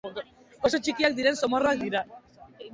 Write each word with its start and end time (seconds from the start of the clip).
Oso 0.69 0.79
txikiak 0.87 1.19
diren 1.21 1.39
zomorroak 1.43 1.81
dira. 1.85 2.05